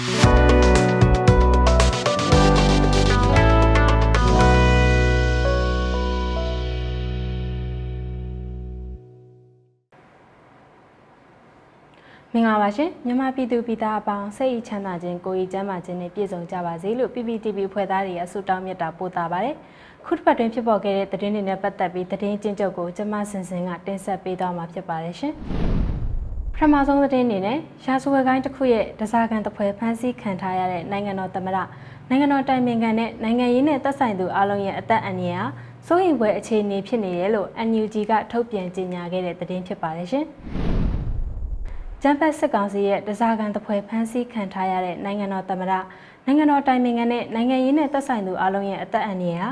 [0.00, 0.02] မ
[12.38, 19.56] င်္ဂလာပါရှင်မြန်မာပြည်သူပြည်သားအပေါင်းစိတ်ဤချမ်းသာခြင်းကိုယ်ဤကျန်းမာခြင်းနဲ့ပြည့်စုံကြပါစေလို့ PPTV ဖွဲ့သားတွေရဲ့ဆုတောင်းမေတ္တာပို့တာပါတယ်
[20.06, 25.34] ခုတစ်ပတ်တွင်ဖြစ်ပေါ်ခဲ့တဲ့သတင်းတွေနဲ့ပတ်သက်ပြီးသတင်းကျဉ်းချုပ်ကိုကျမစင်စင်ကတင်ဆက်ပေးသွားမှာဖြစ်ပါတယ်ရှင်
[26.54, 31.58] ပထမဆုံးသတင်းအနေနဲ့ရာဇဝတ်ကိုင်းတစ်ခုရဲ့တစားကန်တစ်ဖွဲဖမ်းဆီးခံထားရတဲ့နိုင်ငံတော်သမ္မတ
[32.08, 35.46] နိုင်ငံတော်တိုင်ပင်ခံနဲ့နိုင်ငံရေးနဲ့သက်ဆိုင်သူအလုံးရဲ့အသက်အန္တရာယ်ဟာ
[35.86, 40.24] စိုးရိမ်ဖွယ်အခြေအနေဖြစ်နေတယ်လို့ NUG ကထုတ်ပြန်ကြေညာခဲ့တဲ့သတင်းဖြစ်ပါတယ်ရှင်
[42.02, 45.72] ကျန်းဖက်စစ်ကောင်စီရဲ့တစားကန်တပွဲဖမ်းဆီးခံထားရတဲ့နိုင်ငံတော်သမ္မတ
[46.26, 49.50] နိုင်ငံတော်တိုင်ပင်ခံနဲ့နိုင်ငံရေးနဲ့သက်ဆိုင်သူအလုံးရဲ့အသက်အန္တရာယ်ဟာ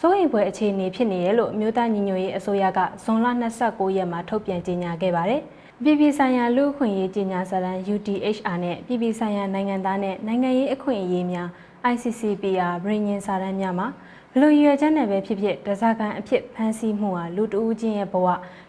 [0.00, 3.26] စိုးရိမ်ဖွယ်အခြေအနေဖြစ်နေတယ်လို့အမျိုးသားညီညွတ်ရေးအစိုးရကဇွန်လ
[3.62, 5.42] 29ရက်မှာထုတ်ပြန်ကြေညာခဲ့ပါတယ်။
[5.84, 11.48] ပြည်ပြည်ဆိုင်ရာလူ့အခွင့်အရေးကြေညာစာတမ်း UDHR နဲ့ပြည်ပြည်ဆိုင်ရာနိုင်ငံသားနဲ့နိုင်ငံရေးအခွင့်အရေးများ
[11.92, 13.88] ICCPR ပြည်ညင်စာတမ်းများမှာ
[14.32, 18.26] ဘလို့ရွယ်ချက်နဲ့ပဲဖြစ်ဖြစ်တစားကန်အဖြစ်ဖမ်းဆီးမှုဟာလူတဦးချင်းရဲ့ဘဝ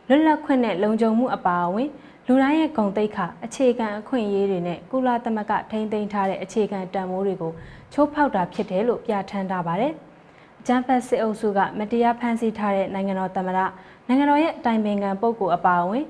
[0.07, 1.89] လွတ်လပ်ခွင့်နဲ့လုံခြုံမှုအပါအဝင်
[2.27, 7.51] လူတိုင်းရဲ့ဂုဏ်သိက္ခာအခြေခံအခွင့်အရေးတွေနဲ့ကုလသမဂ္ဂထိန်းသိမ်းထားတဲ့အခြေခံတန်ဖိုးတွေကို
[7.93, 9.93] ချိုးဖောက်တာဖြစ်တယ်လို့ပြဋ္ဌာန်းထားပါတယ်။
[10.59, 13.59] အကြမ်းဖက်စစ်အုပ်စုကမတရားဖမ်းဆီးထားတဲ့နိုင်ငံတော်သမ္မတ
[14.07, 16.05] နိုင်ငံတော်ရဲ့အတိုင်ပင်ခံပုဂ္ဂိုလ်အပါအဝင်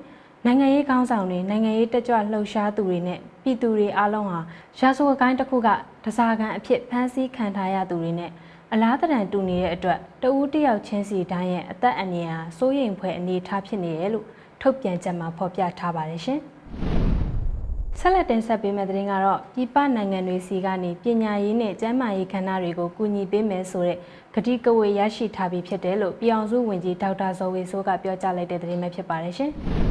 [0.46, 4.40] နိုင်ငံရေးခေါင်းဆောင်တွေနိုင်ငံရေးတက်ကြွလှုပ်ရှားသူတွေနဲ့ပြည်သူတွေအားလုံးဟာ
[4.80, 5.70] ရာဇဝတ်ကိုင်းတစ်ခုက
[6.06, 8.32] တစားကန်အဖြစ်ဖမ်းဆီးခံထားရသူတွေနဲ့
[8.74, 14.26] အလားတန်တူနေတဲ့အတွက်တဦးတယောက်ချင်းစီတိုင်းရဲ့အသက်အန္တရာယ်စိုးရိမ်ဖွယ်အနေအထားဖြစ်နေတယ်လို့
[14.62, 16.40] ထုတ်ပြန်ချက်မှာဖော်ပြထားပါတယ်ရှင်။
[18.00, 23.98] ဆက်လက်တင်ဆက်ပေးမယ့်သတင်းကတော့ပြည်ပနိုင်ငံတွေစီကနေပညာရေးနဲ့ကျန်းမာရေးခန္ဓာတွေကိုကူညီပေးမယ်ဆိုတဲ့
[24.36, 29.54] ကတိကဝေရရှိထားပြီးဖြစ်တယ်လို့ပြည်အောင်စုဝန်ကြီးဒေါက်တာဇော်ဝေဆိုးကပြောကြားလိုက်တဲ့သတင်းပဲဖြစ်ပါတယ်ရှင်။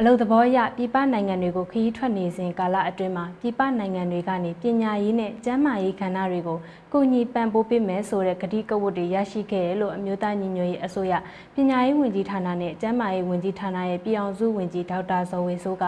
[0.00, 6.58] အလုသဘောအရပြည်ပနိုင်ငံတွေကိုခရီးထွက်နေစဉ်ကာလအတွင်းမှာပြည်ပနိုင်ငံတွေကနေပညာရေးနဲ့ကျန်းမာရေးခန္ဓာတွေကို
[6.92, 11.14] ကူညီပံ့ပိုးပေးမယ်ဆိုတဲ့ကတိကဝတ်တွေရရှိခဲ့တယ်လို့အမျိုးသားညီညွတ်ရေးအစိုးရ
[11.54, 15.84] ပညာရေးဝန်ကြီးဌာနနဲ့ကျန်းမာရေးဝန်ကြီးဌာနရဲ့ပြည်အောင်စုဝန်ကြီးဒေါက်တာဇော်ဝေဆိုးက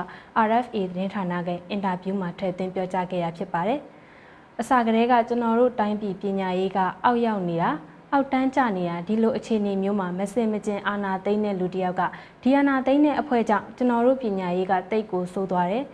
[0.47, 3.81] RFA သတင်းဌာနကအင်တာဗျူးမှာထည့်သွင်းပြောကြားခဲ့ရဖြစ်ပါတယ်။
[4.61, 7.71] အစကတည်းကကျွန်တော်တို့တိုင်းပြည်ပညာရေးကအောက်ရောက်နေတာ
[8.13, 12.03] အောက်တန်းကျနေတာဒီလိုအခြေအနေမျိုးမှာမစင်မကျင်အာနာသိမ့်တဲ့လူတစ်ယောက်က
[12.43, 15.85] ဒီအာနာသိမ့်တဲ့အဖွဲ့ကြောင့်ကျွန်တော်တို့ပညာရေးကတိတ်ကိုဆိုးသွားတယ်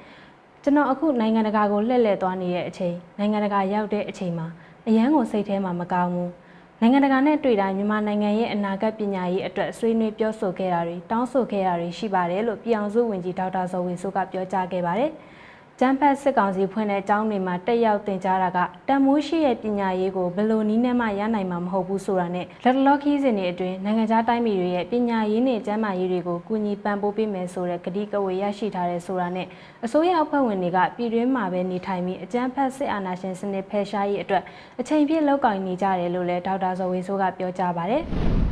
[0.62, 4.47] ကျွန်တော်အခုနိုင်ငံတကာကိုလှည့်လည်သွားနေတဲ့အချိန်နိုင်ငံတကာရောက်တဲ့အချိန်မှာ
[4.88, 6.32] အရန်ကိုစိတ်ထဲမှာမကောင်းဘူး
[6.81, 15.10] နိုင်ငံတကာနဲ့တွေ့တာမြန်မာနိုင်ငံရဲ့အနာဂတ်ပညာရေးအတွက်ဆွေးနွေးပြောဆိုခဲ့တာတွေတောင်းဆိုခဲ့တာတွေရှိပါတယ်လို့ပြည်အောင်စုဝန်ကြီးဒေါက်တာဇော်ဝေဆိုးကပြောကြားခဲ့ပါတယ်။
[15.81, 29.47] ကျန်းဖက်စစ်ကောင်စီဖွင့်တဲ့အကြောင်းတွေမှာတက်ရောက်တင်ကြားတာကတန်မိုးရှိရဲ့ပညာရေးကိုဘယ်လိုနည်းနဲ့မှရနိုင်မှာမဟုတ်ဘူးဆိုတာနဲ့လက်တလော့ခီးစဉ်တွေအတွင်းနိုင်ငံခြားတိုင်းပြည်တွေရဲ့ပညာရေးနဲ့ကျန်းမာရေးတွေကိုကူညီပံ့ပိုးပေးမယ်ဆိုတဲ့ကတိကဝေရရှိထားတဲ့ဆိုတာနဲ့
[29.84, 34.43] အစိုးရအဖွဲ့ဝင်တွေကပြည်တွင်းမှာပဲနေထိုင်ပြီးအကျန်းဖက်စစ်အာဏာရှင်စနစ်ဖယ်ရှားရေးအတွက်
[34.81, 38.04] အချိန်ပြည့်လောက်ကိုင်နေကြတယ်လို့လည်းဒေါက်တာဇော်ဝေဆိုးကပြောကြားပါတယ်။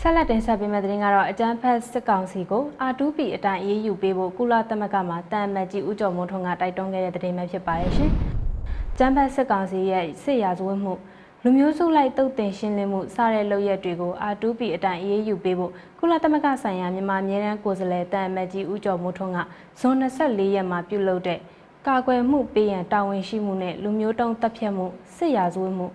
[0.00, 8.10] ဆက်လက်တင်ဆက်ပေးမယ့်သတင်းကတော့အကြမ်းဖက်စစ်ကောင်စီကို R2P အတိုင်းအေးအေးယူပေးဖို့ကုလသမဂ္ဂမှတန်မတ်ကြီးဦးကျော်မိုးထွန်းကတိုက်တွန်းခဲ့တဲ့သတင်းပဲဖြစ်ပါတယ်ရှင်။
[8.98, 10.94] ကြမ်းဖက်စစ်ကောင်စီရဲ့စစ်ရာဇဝတ်မှု
[11.42, 19.38] လူမျိုးစုလိုက်တုတ်တင်ရှင်းလင်းမှုစတဲ့လုပ်ရက်တွေကို R2P အတိုင်းအေးအေးယူပေးဖို့ကုလသမဂ္ဂဆိုင်ရာမြန်မာအမြဲတမ်းကိုယ်စားလှယ်တန်မတ်ကြီးဦးကျော်မိုးထွန်းက
[19.80, 21.38] ဇွန်24ရက်မှာပြုလုပ်တဲ့
[21.86, 24.86] ကာကွယ်မှုပေးရန်တာဝန်ရှိမှုနဲ့လူမျိုးတုံးတပ်ဖြတ်မှု
[25.16, 25.86] စစ်ရာဇဝတ်မှု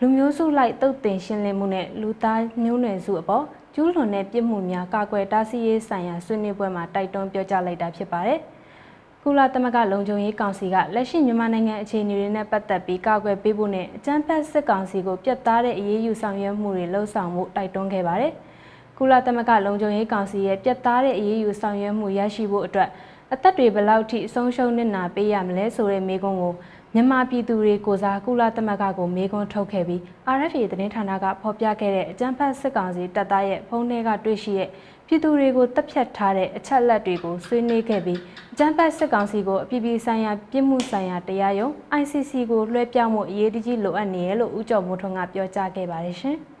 [0.00, 3.44] လူမျိုးစုလိုက်တုတ်တင်ရှင်းလင်းမှုနဲ့လူသားမျိုးနွယ်စုအပေါ်
[3.74, 8.38] ကျူးလွန်တဲ့ပြစ်မှုများကာကွယ်တားဆီးရေးဆိုင်ရာဆွေးနွေးပွဲမှာတိုက်တွန်းပြောကြားလိုက်တာဖြစ်ပါတယ်။
[9.22, 18.32] ကုလသမဂ္ဂလုံခြုံရေးကောင်စီကလက်ရှိမြန်မာနိုင်ငံအခြေအနေတွေနဲ့ပတ်သက်ပြီးကာကွယ်ပေးဖို့နဲ့အကြမ်းဖက်စစ်ကောင်စီကိုပြတ်သားတဲ့အရေးယူဆောင်ရွက်မှုတွေလှုံ့ဆော်မှုတိုက်တွန်းခဲ့ပါတယ်။
[18.98, 22.90] ကုလသမဂ္ဂလုံခြုံရေးကောင်စီရဲ့ပြတ်သားတဲ့အရေးယူဆောင်ရွက်မှုရရှိဖို့အတွက်
[23.32, 26.54] အသက်တွေဘယ်လောက်ထိအဆုံးရှုံးနစ်နာပေးရမလဲဆိုတဲ့မေးခွန်းကို
[26.94, 30.00] မြန်မာပြည်သူတွေကိုစားကုလသမဂ္ဂကိုမေးခွန်းထုတ်ခဲ့ပြီး
[30.36, 34.68] RFA သတင်းဌာနကဖော်ပြခဲ့တဲ့အကြမ်းဖက်စစ်ကောင်စီတပ်သားရဲ့ဖုန်းထဲကတွေ့ရှိတဲ့
[35.06, 38.20] ပြည်သူတွေကိုတပ်ဖြတ်ထားတဲ့အချက်လက်တွေကိုဆွေးနွေးခဲ့ပြီး
[38.52, 46.36] အကြမ်းဖက်စစ်ကောင်စီကိုအပြည်ပြည်ဆိုင်ရာပြည်မှုဆိုင်ရာတရားရုံး ICC ကိုလွှဲပြောင်းမှုအရေးတကြီးလိုအပ်နေရလို့ဦးကျော်မိုးထွန်းကပြောကြားခဲ့ပါတယ်ရှင်။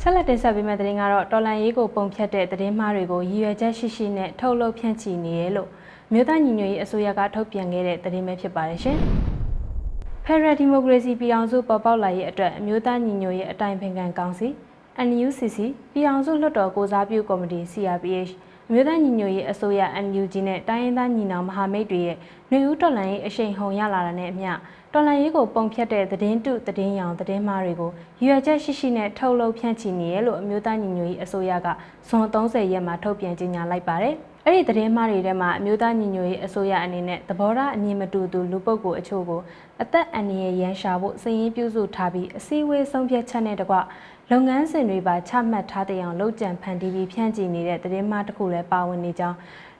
[0.00, 5.68] ဆက်လက်တင်ဆက်ပေးမယ့်သတင်းကတော့တော်လန်ရေးကိုပုံဖြတ်တဲ့သတင်းမှားတွေကိုရည်ရွယ်ချက်ရှိရှိနဲ့ထုတ်လုပ်ဖြန့်ချီနေရလို့
[6.12, 8.98] မြို့သားညီညွတ်ရေးအစိုးရကထုတ်ပြန်ခဲ့တဲ့သတင်းပဲဖြစ်ပါတယ်ရှင်။
[10.24, 14.48] ဖက်ဒရယ်ဒီမိုကရေစီပြည်အောင်စုပေါ်ပေါက်လာရေးအတွက်အမျိုးသားညီညွတ်ရေးအတိုင်းပင်ခံကောင်စီ
[15.08, 15.58] NUCC
[15.92, 18.32] ပြည်အောင်စုလွှတ်တော်ကိုစားပြုကော်မတီ CRPH
[18.68, 22.16] အမျိုးသားညီညွတ်ရေးအစိုးရ NUG နဲ့တိုင်းရင်းသားညီနောင်မဟာမိတ်တွေရဲ့
[22.48, 24.50] ຫນွေဦးတော်လှန်ရေးအရှိန်ဟုန်ရလာတာနဲ့အမျှ
[24.92, 27.90] တော်လှန်ရေးကိုပုံဖြတ်တဲ့သတင်းတုသတင်းရောင်သတင်းမှားတွေကို
[28.24, 31.68] ရွေချက်ရှိရှိနဲ့ထုတ်လုပ်ဖြန့်ချီနေရလို့အမျိုးသားညီညွတ်ရေးအစိုးရက
[32.08, 39.40] ဇွန်30ရက်မှာထုတ်ပြန်ကြေညာလိုက်ပါတယ်။ အဲ့ဒီသတင်းမှားတွေထဲမှာအမျိုးသားညီညွတ်ရေးအစိုးရအနေနဲ့သဘောထားအမြင်မတူသူလူပုဂ္ဂိုလ်အချို့ကို
[39.82, 43.76] အသက်အန္တရာယ်ရန်ရှာဖို့စည်ရင်းပြုစုထားပြီးအစည်းအဝေးဆုံးဖြတ်ချက်နဲ့တကွ
[44.30, 49.36] လုပ်ငန်းစဉ်တွေပါချမှတ်ထားတဲ့အောင်လုပ်ကြံဖန်တီးပြီးဖြန့်ချီနေတဲ့သတင်းမှားတစ်ခုလည်းပါဝင်နေကြောင်း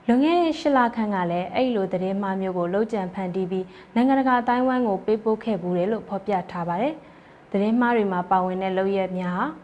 [0.06, 6.94] လွန်ခဲ့တဲ့၈လခန့်ကလည်းအဲ့ဒီလိုသတင်းမှားမျိုးကိုလုပ်ကြံဖန်တီးပြီးနိုင်ငံတကာအတိုင်းအဝိုင်းကိုပေးပို့ခဲ့ဘူးတယ်လို့ဖော်ပြထားပါတယ်။
[7.50, 9.63] သတင်းမှားတွေမှာပါဝင်တဲ့လုပ်ရက်များဟာ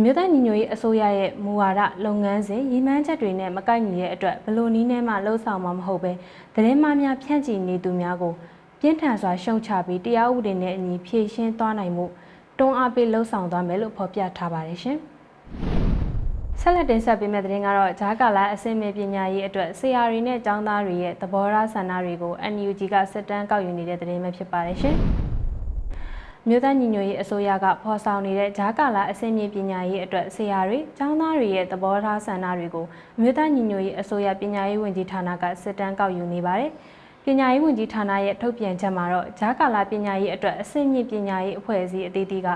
[0.00, 6.12] အမျိုးသားညီညွတ်ရေးအစိုးရရဲ့မူဝါဒလုပ်ငန်းစဉ်ရည်မှန်းချက်တွေနဲ့မကိုက်ညီတဲ့အတွက်ဘလို့နီးနဲ့မှလှုံ့ဆော်မှာမဟုတ်ပဲ
[6.54, 8.32] သတင်းမှားများဖြန့်ချီနေသူများကို
[8.80, 12.06] ပြင်းထန်စွာရှုံချပြီးတရားဥပဒေနဲ့အညီဖြေရှင်းသွားနိုင်မှု
[12.58, 14.98] တွန်းအားပေးလှုံ့ဆော်သွားမယ်လို့ဖော်ပြထားပါတယ်ရှင်။
[16.60, 24.98] ဆက်လက်တင်ဆက်ပေးမယ့်သတင်းကတော့ဂျာကာလာအစင်မေပညာရေးအတွက်ဆရာတွေနဲ့ကျောင်းသားတွေရဲ့သဘောထားဆန္ဒတွေကို NUG ကစစ်တမ်းကောက်ယူနေတဲ့သတင်းပဲဖြစ်ပါတယ်ရှင်။
[26.50, 32.86] မြို့သားညီညွတ်ရေးအစိုးရကဖော်ဆောင်နေတဲ့ဂျာကာလာအစင်မြေပညာရေးအတွက်ဆရာတွေ၊ကျောင်းသားတွေရဲ့သဘောထားဆန္ဒတွေကို
[33.20, 36.70] မြို့သားညီညွတ်ရေးအစိုးရပညာရေးဝန်ကြီးဌာနကစစ်တမ်းကောက်ယူနေပါတယ်။
[37.24, 42.48] ပညာရေးဝန်ကြီးဌာနရဲ့ထုတ်ပြန်ချက်မှာတော့ဂျာကာလာပညာရေးအတွက်အစင်မြေပညာရေးအဖွဲ့အစည်းအသီးသီးက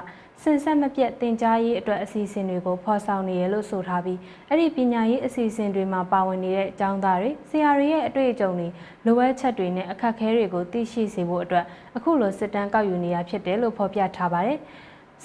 [0.44, 4.20] စင်ဆက်မပြတ်တင် जा ရေးအတွက်အစီအစဉ်တွေကိုဖော်ဆောင်နေရလို့ဆိုထားပြီး
[4.50, 8.68] အဲ့ဒီပညာရေးအစီအစဉ်တွေမှာပါဝင်နေတဲ့အကြောင်းသားတွေဆရာတွေရဲ့အတွေ့အကြုံတွေ
[9.06, 11.66] လိုအပ်ချက်တွေနဲ့အခက်အခဲတွေကိုသိရှိစေဖို့အတွက်
[11.98, 14.60] အခုလိုစစ်တမ်းကောက်ယူနေရဖြစ်တယ်လို့ဖော်ပြထားပါတယ်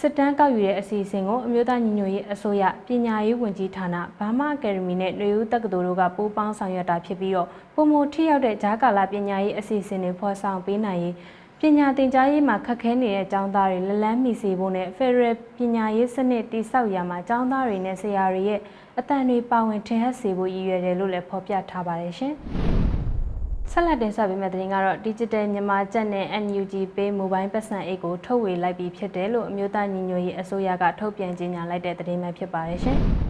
[0.01, 11.15] စစ်တမ်းကောက်ယူတဲ့အစီအစဉ်ကိုအမျိုးသားညီညွတ်ရေးအစိုးရပညာရေးဝန်ကြီးဌာနဘာမအကယ်ဒမီနဲ့ຫນွေဦးတက္ကသိုလ်တို့ကပူးပေါင်းဆောင်ရွက်တာဖြစ်ပြီးတော့ပုံမထိရောက်တဲ့ဂျာကာလာပညာရေးအစီအစဉ်တွေဖော်ဆောင်ပေးနိုင်ရေး
[11.62, 18.60] ပညာသင်ကြားရေးမှာခက်ခဲနေတဲ့ကျောင်းသားတွေလက်လန်းမီစေဖို့နဲ့ Federal ပညာရေးစနစ်တည်ဆောက်ရာမှာကျောင်းသားတွေနဲ့ဆရာတွေရဲ့
[19.00, 22.34] အတန်တွေပါဝင်ထင်ဟပ်စေဖို့ရည်ရွယ်တယ်လို့လည်းဖော်ပြထားပါတယ်ရှင်။
[23.72, 33.00] ဆက်လက်တင်ဆက်ပေးမယ့်သတင်းကတော့ Digital မြန်မာကျပ်နဲ့ NUG Pay Mobile ပတ်စံအိတ်ကိုထုတ်ဝေလိုက်ပြီးဖြစ်တယ်လို့အမျိုးသားညီညွတ်ရေးအစိုးရကထုတ်ပြန်ကြေညာလိုက်တဲ့သတင်းပဲဖြစ်ပါတယ်ရှင်။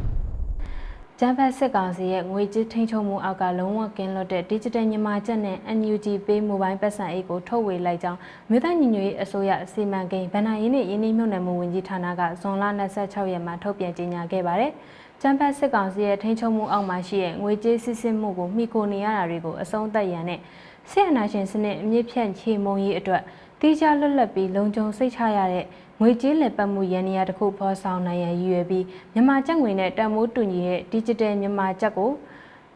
[1.20, 8.20] ကျန်းဖတ်စစ်ကောင်စီရဲ့ငွေကြေးထိန်းချုပ်မှုအောက်ကလုံးဝကင်းလွတ်တဲ့ Digital မြန်မာကျပ်နဲ့ NUG Pay Mobile ပတ်စံအိတ်ကိုထုတ်ဝေလိုက်ကြောင်း
[8.50, 12.64] မြို့သားညီညွတ်ရေးအစိုးရစီမံကိန်းဗဏ္ဍာရေးနှင့်ရင်းနှီးမြှုပ်နှံမှုဝန်ကြီးဌာနကဇွန်လ
[12.98, 14.72] 26ရက်မှာထုတ်ပြန်ကြေညာခဲ့ပါတယ်။
[15.22, 20.40] ကျန်းဖတ်စစ်ကောင်စီရဲ့ထိန်းချုပ်မှုအောက်မှာရှိတဲ့ငွေကြေးစစ်စစ်မှုကိုမှီခိုနေရတာတွေကိုအဆုံးသတ်ရန်နဲ့
[20.90, 23.22] ဆီယနာရှင်စနစ်အမြင့်ဖြန့်ချေမှုန်းရေးအတွက်
[23.62, 25.66] တိကျလွတ်လပ်ပြီးလုံခြုံစိတ်ချရတဲ့
[26.02, 32.12] ငွေကြေးလက်ပတ်မှုရန်နေရာတစ်ခုဖော်ဆောင်နိုင်ရန်ရည်ရွယ်ပြီးမြန်မာကျပ်ငွေနဲ့တန်မိုးတူညီတဲ့ Digital မြန်မာကျပ်ကို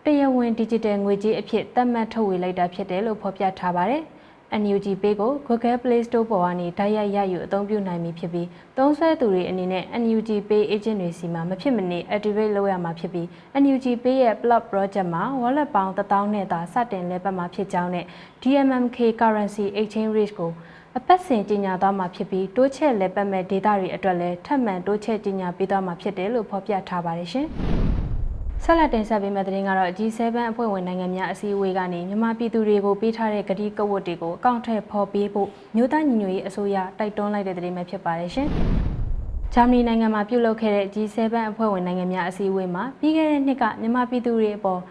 [0.06, 4.04] တရားဝင် Digital ငွေကြေးအဖြစ်သတ်မှတ်ထုတ်ဝေလိုက်တာဖြစ်တယ်လို့ဖော်ပြထားပါတယ်။
[4.62, 8.48] NUG Pay ကို Google Play Store ပေါ်ကနေတိုက်ရိုက်ရယူအသုံးပြုနိုင်ပြီဖြစ်ပြီး
[8.78, 13.28] သုံးစွဲသူတွေအနေနဲ့ NUG Pay agent တွေစီမှာမဖြစ်မနေ activate လုပ်ရမှာဖြစ်ပြီး
[13.64, 18.06] NUG Pay ရဲ့ Plot Project မှာ wallet ပေါင်း1000နဲ့သာစတင်လဲပတ်မှာဖြစ်ကြောင်းနဲ့
[18.42, 20.52] DMMK Currency Exchange Rate ကို
[20.98, 27.48] အပတ်စဉ်ကြီးညာသွားမှာဖြစ်ပြီးတိုးချဲ့လဲပတ်မဲ့ဒေတာတွေအတွက်လည်းထပ်မံတိုးချဲ့ကြီးညာပေးသွားမှာဖြစ်တယ်လို့ဖော်ပြထားပါတယ်ရှင်။
[28.64, 30.20] ဆက်လက်တင်ဆက်ပေးမယ့်သတင်းကတော့ G7
[30.52, 38.48] အဖွဲ့ဝင်နိုင်ငံများအစည်းအဝေးကနေမြန်မာပြည်သူတွေကိုပေးထားတဲ့ကတိကဝတ်တွေကိုအကောင့်ထဲပေါ်ပေးဖို့မြို့သားညီညွတ်ရေးအစိုးရတိုက်တွန်းလိုက်တဲ့သတင်းပဲဖြစ်ပါတယ်ရှင်။
[39.54, 41.18] ဂျာမနီနိုင်ငံမှာပြုလုပ်ခဲ့တဲ့ G7
[41.52, 44.82] အဖွဲ့ဝင်နိုင်ငံများအစည်းအဝေးမှာပြီးခဲ့တဲ့နှစ်ကမြန်မာပြည်သူတွေအပေါ်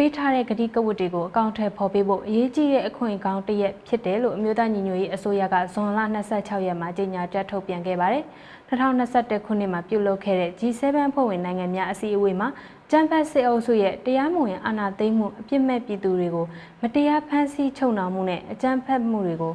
[0.00, 6.00] ပေးထားတဲ့ကတိကဝတ်တွေကိုအကောင့်ထဲပေါ်ပေးဖို့အရေးကြီးတဲ့အခွင့်အကောင်းတစ်ရက်ဖြစ်တယ်လို့အမျိုးသားညီညွတ်ရေးအစိုးရကဇွန်လ
[6.32, 8.24] 26ရက်မှာကြေညာချက်ထုတ်ပြန်ခဲ့ပါတယ်။
[8.68, 10.82] 2021ခုနှစ်မှာပြုလုပ်ခဲ့တဲ့ G7
[11.14, 12.48] ဖွဲ့ဝင်နိုင်ငံများအစည်းအဝေးမှာ
[12.90, 16.46] ကျန်းဖတ်စစ်အုပ်စုရဲ့တရားမဝင်အာဏာသိမ်းမှုအပြစ်မဲ့ပြည်သူတွေကို
[16.82, 19.54] မတရားဖမ်းဆီးချုပ်နှောင်မှုနဲ့အကြမ်းဖက်မှုတွေကို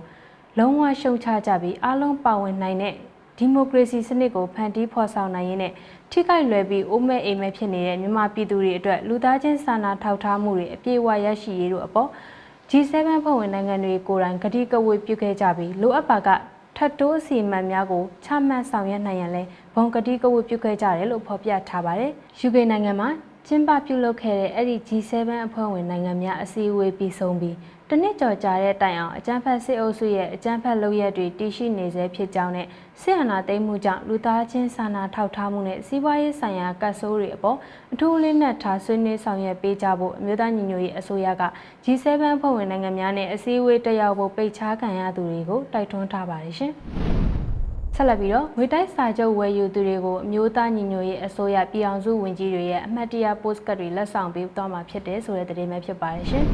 [0.58, 2.96] လုံးဝရှုံချကြပြီးအလုံးပါဝင်နိုင်တဲ့
[3.38, 5.74] ဒီမိုကရေစီစနစ်ကိုဖန်တီးဖော်ဆောင်နိုင်ရင်းနဲ့
[6.12, 12.10] ထိခိုက်လွယ်ပြီးအိုးမဲ့အိမ်မဲ့ဖြစ်နေတဲ့မြန်မာပြည်သူတွေအတွက်လူသားချင်းစာနာထောက်ထားမှုတွေအပြည့်အဝရရှိရေးတို့အပေါ်
[12.70, 16.30] G7 ဖွဲ့ဝင်နိုင်ငံတွေကိုယ်တိုင်ကတိကဝတ်ပြုခဲ့ကြပြီးလိုအပ်ပါက
[16.78, 19.44] ထပ်တိုးအစီအမံများကိုချမှတ်ဆောင်ရွက်နိုင်ရန်လဲ
[19.76, 22.12] ဘုံကတိကဝတ်ပြုခဲ့ကြတယ်လို့ဖော်ပြထားပါတယ်။
[22.46, 23.10] UK နိုင်ငံမှာ
[23.48, 25.14] ကျင်းပပြုလုပ်ခဲ့တဲ့အဲ့ဒီ G7
[25.46, 27.56] အဖွဲ့ဝင်နိုင်ငံများအစည်းအဝေးပြီးဆုံးပြီး
[27.90, 32.68] တနစ်ကျော်ကြာတဲ့တိုင်အောင်အကြမ်းဖက်စစ်အုပ်စုရဲ့အကြမ်းဖက်လုပ်ရက်တွေတည်ရှိနေဆဲဖြစ်ကြောင်းနဲ့
[33.02, 37.58] စစ်အာဏာသိမ်းမှုကြောင့်လူသားချင်းစာနာထောက်ထားမှုနဲ့စီးပွားရေးဆိုင်ရာကတ်ဆိုးတွေအပေါ်
[37.94, 41.44] အထူးလေးနက်ထားဆွေးနွေးဆောင်ရွက်ပေးကြဖို့အမျိုးသားညီညွတ်ရေးအစိုးရက
[41.84, 42.06] G7
[42.42, 46.74] ဖွဲ့ဝင်နိုင်ငံများနဲ့အစည်းအဝေးတက်ရောက်ဖို့ပိတ်ချခံရသူတွေကိုတိုက်တွန်းထားပါတယ်ရှင်။
[47.98, 56.46] ဆက်လက်ပြီးတော့ငွေတိုက်စာချုပ်ဝယ်ယူသူတွေကိုအမျိုးသားညီညွတ်ရေးအစိုးရပြည်အောင်စုဝန်ကြီးတွေရဲ့အမှတ်တရပို့စကတ်တွေလက်ဆောင်ပေးသွားမှာဖြစ်တယ်ဆိုတဲ့သတင်းပဲဖြစ်ပါတယ်ရှင်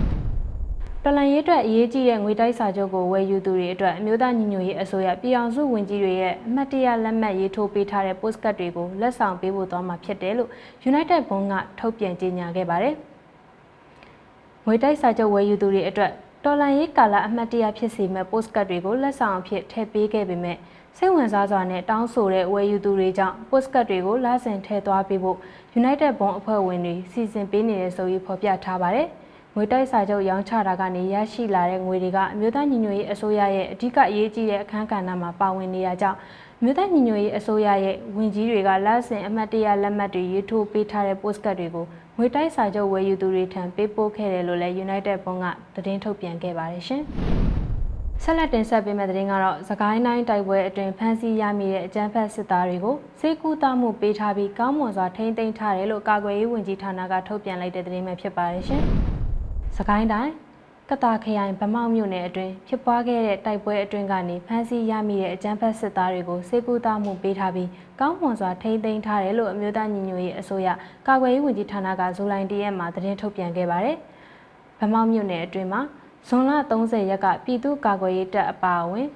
[1.03, 10.49] ။တော်လန်ရေးအတွက်အရေးကြီးတဲ့ငွေတိုက်စာချုပ်ကိုဝယ်ယူသူတွေအတွက်အမျိုးသားညီညွတ်ရေးအစိုးရပြည်အောင်စုဝန်ကြီးတွေရဲ့အမှတ်တရလက်မှတ်ရေးထိုးပေးထားတဲ့ postcard တွေကိုလက်ဆောင်ပေးဖို့သွားမှာဖြစ်တယ်လို့
[10.89, 12.95] United Bond ကထုတ်ပြန်ကြေညာခဲ့ပါတယ်။
[14.65, 16.11] ငွေတိုက်စာချုပ်ဝယ်ယူသူတွေအတွက်
[16.45, 20.57] တော်လန်ရေးကာလအမှတ်တရဖြစ်စေမဲ့ postcard တွေကိုလက်ဆောင်အဖြစ်ထည့်ပေးခဲ့ပေမဲ့
[20.97, 25.37] စိတ်ဝင်စားစွာနဲ့တောင်းဆိုတဲ့ဝယ်ယူသူတွေကြောင့် postcard တွေကိုလဆင်ထည့်သွားပေးဖို့
[25.79, 29.07] United Bond အဖွဲ့ဝင်တွေစီစဉ်ပေးနေတဲ့ဆိုပြီးဖော်ပြထားပါတယ်။
[29.55, 36.17] ငွေတိုက်စာချုပ်ရောင်းချတာကနေရရှိလာတဲ့ငွေတွေကအမျိုးသားညီညွတ်ရေးအစိုးရရဲ့အဓိကအရေးကြီးတဲ့အခန်းကဏ္ဍမှာပါဝင်နေရကြောင်း
[36.59, 41.85] အမျိုးသားညီညွတ်ရေးအစိုးရရဲ့ဝန်ကြီးတွေကလဆင်အမှတ်တရလက်မှတ်တွေရေးထိုးပေးထားတဲ့ postcard တွေကို
[42.17, 47.03] ငွေတိုက်စာချုပ်ဝယ်ယူသူတွေထံပေးပို့ခဲ့တယ်လို့လည်း United Bond ကသတင်းထုတ်ပြန်ခဲ့ပါတယ်ရှင်။
[48.23, 58.81] ဆက်လက်တင်ဆက်ပေးမယ့်သတင်းကတော့သခိုင်းတိုင်းတိုက်ပွဲအတွင်းဖမ်းဆီးရမိတဲ့အကြမ်းဖက်စစ်သားတွေကိုစေကူတာမှုပေးထားပြီးကောင်းမွန်စွာထိန်းသိမ်းထားတယ်လို့ကာကွယ်ရေးဝန်ကြီးဌာနကထုတ်ပြန်လိုက်တဲ့သတင်းပဲဖြစ်ပါတယ်ရှင်။
[59.75, 60.31] သခိုင်းတိုင်း
[60.89, 70.69] ကတာခရိုင်ဗမောက်မြို့နယ်အတွင်းဖြစ်ပွားခဲ့တဲ့တိုက်ပွဲအတွင်းကနေဖမ်းဆီးရမိတဲ့အကြမ်းဖက်စစ်သားတွေကိုစေကူတာမှုပေးထားပြီးကောင်းမွန်စွာထိန်းသိမ်းထားတယ်လို့အမျိုးသားညီညွတ်ရေးအစိုးရ
[71.07, 73.97] ကာကွယ်ရေးဝန်ကြီးဌာနကဇူလိုင်၁ရက်မှာသတင်းထုတ်ပြန်ခဲ့ပါတယ်။
[74.79, 75.81] ဗမောက်မြို့နယ်အတွင်းမှာ
[76.27, 79.07] ဇွန်လ30ရက်ကပြည်သူ့ကာကွယ်ရေးတပ်အပါအဝင်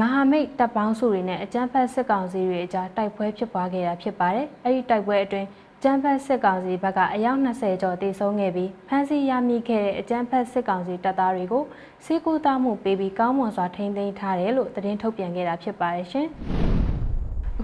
[0.00, 5.48] မဟာမိတ်တပ်ပေါင်းစုတွေနဲ့အကြမ်းဖက်စစ်ကောင်စီတွေအကြားတိုက်ပွဲဖြစ်ပွားခဲ့တာဖြစ်ပါတယ်။အဲဒီတိုက်ပွဲအတွင်း
[5.82, 11.64] ကျန်းဖက်စစ်ကောင်စီဘက်ကအယောက်20ကျော်တေဆုံးခဲ့ပြီးဖမ်းဆီးရမိခဲ့တဲ့အကျန်းဖက်စစ်ကောင်စီတပ်သားတွေကို
[12.04, 16.28] စီးကူးသားမှုပေးပြီးကောင်းမွန်စွာထိန်းသိမ်းထားတယ်လို့သတင်းထုတ်ပြန်ခဲ့တာဖြစ်ပါတယ်ရှင်။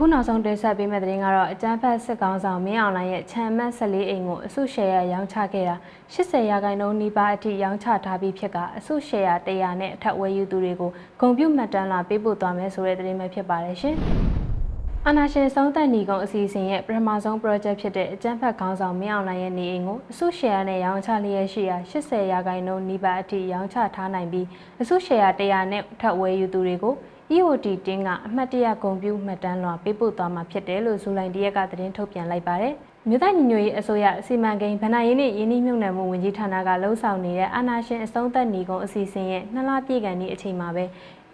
[0.02, 5.76] အခုနောက်ဆုံးတင်ဆက်ပေးမယ့်သတင်းကတော့အကျန်းဖက်စစ်ကောင်ဆောင်မင်းအောင်လှိုင်ရဲ့ခြံမတ်14အိမ်ကိုအစုရှယ်ယာရောင်းချခဲ့တာ
[6.14, 10.90] 80ရာခိုင်နှုန်းနီးပါးအထိရောင်းချထားပြီးဖြစ်ကအစုရှယ်ယာ100နဲ့အထက်ဝယ်ယူသူတွေကို
[11.20, 13.96] ဂုံပြုတ်မှတ်တမ်းလာပေးပို့သွားမယ်ဆိုတဲ့သတင်းပဲဖြစ်ပါတယ်ရှင်။
[15.06, 24.46] အာနာရှင်ဆုံးသက်ညီကုံအစီအစဉ်ရဲ့ပထမဆုံး project ဖြစ်တဲ့အကျန်းဖတ်ခေါင်းဆောင်မင်းအောင်လှိုင်ရဲ့နေအိမ်ကိုအစုရှယ်ယာနဲ့ရောင်းချလျက်ရှိရာ80ရာခိုင်နှုန်းနီးပါးအထိရောင်းချထားနိုင်ပြီး
[24.82, 26.94] အစုရှယ်ယာ100နဲ့ထပ်ဝယ်ယူသူတွေကို
[27.34, 32.74] EOD တင်းကအမှတ်တရဂုံပြူမှတ်တမ်းလွှာပေးပို့သွားမှာဖြစ်တယ်လို့ဇူလိုင်တရက်ကသတင်းထုတ်ပြန်လိုက်ပါတယ်။
[33.08, 40.84] မြို့သားညီညွတ်ရေးအစိုးရစီမံကိန်းဗဏ္ဍာရေးနှင့်ယင်းနှိမ့်မြုံနယ်မှုဝန်ကြီးဌာနကလှုံ့ဆော်နေတဲ့အာနာရှင်အဆုံးသက်ညီကုံအစီအစဉ်ရဲ့နှစ်လပြည့်ကန်ဒီအချိန်မှာပဲ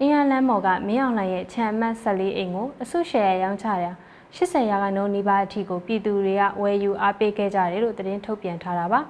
[0.00, 3.92] အင်အားလမ်းမော်ကမင်းအောင်လှိုင်ရဲ့ခြံအမှတ်14အိမ်ကိုအစုရှယ်ယာရောင်းချရာ
[4.36, 9.00] 80ရာခိုင်နှုန်းနီးပါးအထိကိုပြည်သူတွေကဝယ်ယူအားပေးခဲ့ကြတယ်လို့သတင်းထုတ်ပြန်ထားတာပါ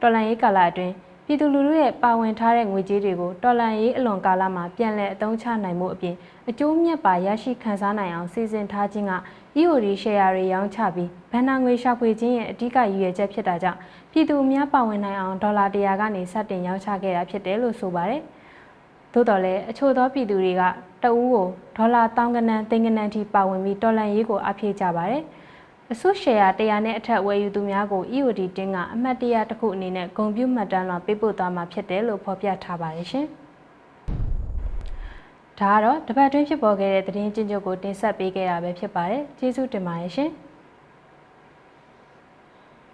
[0.00, 0.94] တော်လန်ရေးကာလအတွင်း
[1.26, 6.14] ပြည်သူလူထုရဲ့ပါဝင်ထားတဲ့ငွေကြေးတွေကိုတော်လန်ရေးအလွန်ကာလမှာပြန်လည်အသုံးချနိုင်မှုအပြင်
[6.48, 9.14] အကျိုးမြတ်ပါရရှိခံစားနိုင်အောင်စီစဉ်ထားခြင်းက
[9.60, 13.78] EOD share တွေရောင်းချပြီးဘဏ္ဍာငွေရှာဖွေခြင်းရဲ့အဓိကရည်ရွယ်ချက်ဖြစ်တာကြောင့်
[14.12, 18.22] ပြည်သူအများပါဝင်နိုင်အောင်ဒေါ်လာ100ကနေစတင်ရောင်းချခဲ့တာဖြစ်တယ်လို့ဆိုပါတယ်။
[19.12, 20.62] သို့တော်လည်းအချို့သောပြည်သူတွေက
[21.02, 25.22] တအူးကိုဒေါ်လာတောင်းကနန်းသိန်းကနန်းထိပါဝင်ပြီးတော်လန်ရေးကိုအပြည့်ကြပါတယ်။
[25.92, 33.26] အစုရှယ်ယာ100နဲ့အထက်ဝယ်ယူသူများကို EOD တင်းကအမှတ်တရတစ်ခုအနေနဲ့ဂုံပြုမှတ်တမ်းလွှာပေးပို့သွားမှာဖြစ်တယ်လို့ဖော်ပြထားပါတယ်ရှင်။
[35.58, 40.30] ဒါကတော့တပတ်တွင်းဖြစ်ပေါ်ခဲ့တဲ့သတင်းကျဉ်းချုပ်ကိုတင်ဆက်ပေးခဲ့တာပဲဖြစ်ပါတယ်။ကျေးဇူးတင်ပါတယ်ရှင်။